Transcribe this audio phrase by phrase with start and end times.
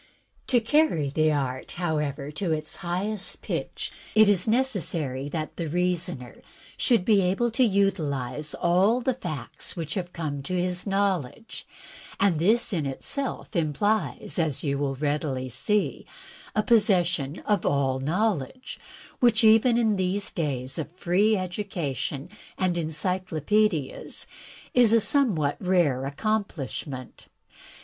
[0.47, 5.67] To carry the art, however, to its highest pitch, it is neces sary that the
[5.69, 6.41] reasoner
[6.75, 11.67] shotild be able to utilize all the facts which have come to his knowledge;
[12.19, 16.07] and this in itself implies, as you will readily see,
[16.55, 18.79] a possession of all knowledge,
[19.19, 22.27] which, even in these days of free education
[22.57, 24.25] and encyclopaedias,
[24.73, 27.27] is a somewhat rare accom plishment.